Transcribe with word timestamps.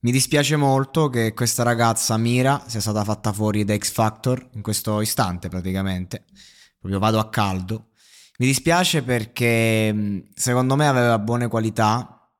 Mi 0.00 0.12
dispiace 0.12 0.54
molto 0.54 1.08
che 1.08 1.34
questa 1.34 1.64
ragazza 1.64 2.16
Mira 2.16 2.62
sia 2.68 2.80
stata 2.80 3.02
fatta 3.02 3.32
fuori 3.32 3.64
da 3.64 3.76
X 3.76 3.90
Factor 3.90 4.50
in 4.52 4.62
questo 4.62 5.00
istante 5.00 5.48
praticamente. 5.48 6.24
Proprio 6.78 7.00
vado 7.00 7.18
a 7.18 7.28
caldo. 7.28 7.88
Mi 8.38 8.46
dispiace 8.46 9.02
perché 9.02 10.24
secondo 10.34 10.76
me 10.76 10.86
aveva 10.86 11.18
buone 11.18 11.48
qualità 11.48 12.30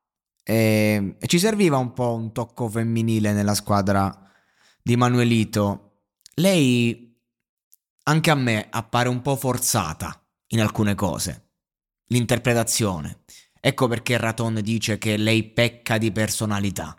e, 0.41 1.17
e 1.19 1.27
ci 1.27 1.37
serviva 1.37 1.75
un 1.75 1.91
po' 1.91 2.13
un 2.13 2.31
tocco 2.31 2.69
femminile 2.69 3.33
nella 3.33 3.55
squadra 3.55 4.09
di 4.81 4.95
Manuelito. 4.95 6.03
Lei 6.35 7.13
anche 8.03 8.31
a 8.31 8.35
me 8.35 8.67
appare 8.69 9.09
un 9.09 9.21
po' 9.21 9.35
forzata 9.35 10.25
in 10.51 10.61
alcune 10.61 10.95
cose. 10.95 11.49
L'interpretazione. 12.07 13.23
Ecco 13.59 13.89
perché 13.89 14.15
Raton 14.15 14.61
dice 14.63 14.97
che 14.97 15.17
lei 15.17 15.43
pecca 15.43 15.97
di 15.97 16.13
personalità. 16.13 16.95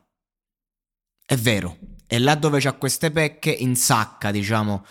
È 1.30 1.36
vero, 1.36 1.78
e 2.08 2.18
là 2.18 2.34
dove 2.34 2.58
c'ha 2.58 2.72
queste 2.72 3.12
pecche 3.12 3.52
insacca, 3.52 4.32
diciamo, 4.32 4.84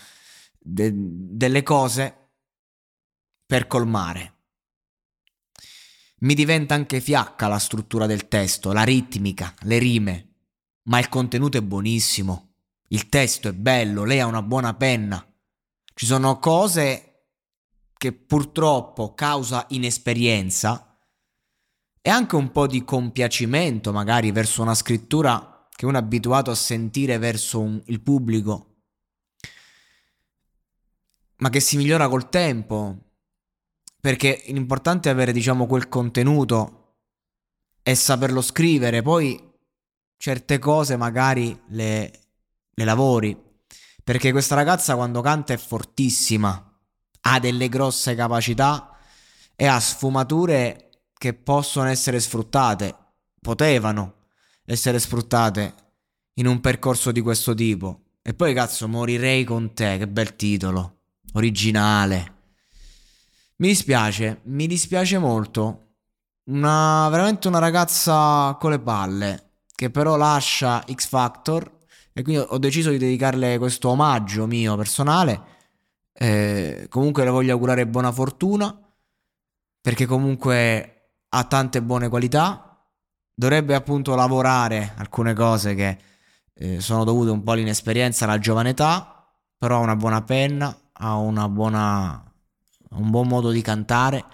de- 0.58 0.94
delle 0.96 1.64
cose 1.64 2.30
per 3.46 3.68
colmare. 3.68 4.36
Mi 6.20 6.34
diventa 6.36 6.76
anche 6.76 7.02
fiacca 7.02 7.50
la 7.50 7.60
struttura 7.60 8.06
del 8.06 8.30
testo, 8.30 8.72
la 8.72 8.84
ritmica, 8.84 9.54
le 9.64 9.80
rime, 9.80 10.34
ma 10.84 11.00
il 11.00 11.10
contenuto 11.10 11.58
è 11.58 11.62
buonissimo. 11.62 12.54
Il 12.88 13.10
testo 13.10 13.50
è 13.50 13.54
bello, 13.54 14.06
lei 14.06 14.22
ha 14.22 14.26
una 14.26 14.42
buona 14.42 14.74
penna. 14.76 15.22
Ci 15.94 16.06
sono 16.06 16.40
cose 16.40 17.26
che 17.98 18.14
purtroppo 18.14 19.14
causa 19.14 19.66
inesperienza 19.72 20.98
e 22.02 22.10
anche 22.10 22.38
un 22.38 22.50
po' 22.52 22.66
di 22.66 22.86
compiacimento 22.86 23.92
magari 23.92 24.32
verso 24.32 24.62
una 24.62 24.74
scrittura 24.74 25.49
che 25.80 25.86
uno 25.86 25.98
è 25.98 26.02
abituato 26.02 26.52
a 26.52 26.56
sentire 26.56 27.18
verso 27.20 27.62
un, 27.62 27.82
il 27.86 28.02
pubblico, 28.02 28.82
ma 31.38 31.50
che 31.50 31.62
si 31.62 31.78
migliora 31.78 32.10
col 32.10 32.28
tempo, 32.28 33.14
perché 34.02 34.44
l'importante 34.48 35.08
è 35.08 35.14
avere, 35.14 35.32
diciamo, 35.32 35.68
quel 35.68 35.88
contenuto 35.88 36.98
e 37.82 37.96
saperlo 37.96 38.42
scrivere, 38.42 39.02
poi 39.02 39.42
certe 40.18 40.60
cose 40.60 40.98
magari 40.98 41.58
le, 41.68 42.12
le 42.72 42.84
lavori, 42.84 43.42
perché 44.04 44.34
questa 44.34 44.56
ragazza 44.56 44.96
quando 44.96 45.22
canta 45.22 45.54
è 45.54 45.58
fortissima, 45.58 46.78
ha 47.22 47.40
delle 47.40 47.70
grosse 47.70 48.16
capacità 48.16 48.98
e 49.56 49.66
ha 49.66 49.80
sfumature 49.80 51.06
che 51.14 51.34
possono 51.34 51.88
essere 51.88 52.20
sfruttate, 52.20 52.94
potevano 53.40 54.19
essere 54.70 55.00
sfruttate 55.00 55.74
in 56.36 56.46
un 56.46 56.62
percorso 56.62 57.12
di 57.12 57.22
questo 57.22 57.56
tipo. 57.56 58.04
E 58.22 58.34
poi 58.36 58.54
cazzo, 58.54 58.88
morirei 58.88 59.44
con 59.44 59.74
te, 59.74 59.98
che 59.98 60.08
bel 60.08 60.36
titolo, 60.36 61.00
originale. 61.34 62.36
Mi 63.58 63.70
dispiace, 63.70 64.42
mi 64.44 64.68
dispiace 64.68 65.18
molto. 65.18 65.86
Una, 66.50 67.10
veramente 67.10 67.48
una 67.48 67.60
ragazza 67.60 68.56
con 68.60 68.72
le 68.72 68.80
palle, 68.80 69.54
che 69.74 69.90
però 69.90 70.16
lascia 70.16 70.84
X 70.92 71.08
Factor 71.08 71.78
e 72.14 72.22
quindi 72.22 72.46
ho 72.48 72.58
deciso 72.60 72.92
di 72.92 72.98
dedicarle 72.98 73.58
questo 73.58 73.90
omaggio 73.90 74.46
mio 74.46 74.76
personale. 74.76 75.58
Eh, 76.14 76.86
comunque 76.90 77.24
le 77.24 77.32
voglio 77.32 77.54
augurare 77.54 77.88
buona 77.88 78.12
fortuna, 78.12 78.78
perché 79.82 80.06
comunque 80.06 81.14
ha 81.30 81.44
tante 81.46 81.82
buone 81.82 82.08
qualità 82.08 82.69
dovrebbe 83.40 83.74
appunto 83.74 84.16
lavorare 84.16 84.96
alcune 84.98 85.34
cose 85.34 85.74
che 85.74 85.98
eh, 86.56 86.82
sono 86.82 87.06
dovute 87.06 87.30
un 87.30 87.42
po' 87.42 87.54
all'inesperienza, 87.54 88.26
alla 88.26 88.38
giovane 88.38 88.72
età, 88.72 89.26
però 89.58 89.78
ha 89.78 89.80
una 89.80 89.96
buona 89.96 90.22
penna, 90.24 90.78
ha 90.92 91.48
buona, 91.48 92.22
un 92.90 93.10
buon 93.10 93.28
modo 93.30 93.52
di 93.52 93.62
cantare 93.62 94.26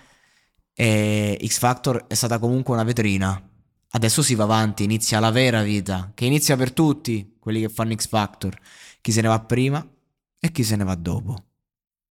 e 0.73 1.39
X 1.45 1.59
Factor 1.59 2.05
è 2.07 2.15
stata 2.15 2.39
comunque 2.39 2.73
una 2.73 2.83
vetrina. 2.83 3.39
Adesso 3.89 4.23
si 4.23 4.33
va 4.33 4.45
avanti, 4.45 4.83
inizia 4.83 5.19
la 5.19 5.29
vera 5.29 5.61
vita, 5.61 6.11
che 6.15 6.25
inizia 6.25 6.57
per 6.57 6.73
tutti 6.73 7.37
quelli 7.39 7.61
che 7.61 7.69
fanno 7.69 7.93
X 7.93 8.07
Factor, 8.07 8.57
chi 9.01 9.11
se 9.11 9.21
ne 9.21 9.27
va 9.27 9.39
prima 9.39 9.87
e 10.39 10.51
chi 10.51 10.63
se 10.63 10.75
ne 10.75 10.83
va 10.83 10.95
dopo. 10.95 11.43